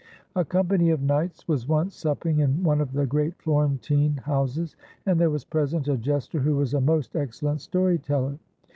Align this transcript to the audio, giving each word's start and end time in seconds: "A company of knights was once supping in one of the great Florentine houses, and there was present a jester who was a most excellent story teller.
"A 0.35 0.43
company 0.43 0.89
of 0.89 1.03
knights 1.03 1.47
was 1.47 1.67
once 1.67 1.93
supping 1.95 2.39
in 2.39 2.63
one 2.63 2.81
of 2.81 2.91
the 2.91 3.05
great 3.05 3.35
Florentine 3.37 4.17
houses, 4.25 4.75
and 5.05 5.21
there 5.21 5.29
was 5.29 5.45
present 5.45 5.87
a 5.87 5.95
jester 5.95 6.39
who 6.39 6.55
was 6.55 6.73
a 6.73 6.81
most 6.81 7.15
excellent 7.15 7.61
story 7.61 7.99
teller. 7.99 8.39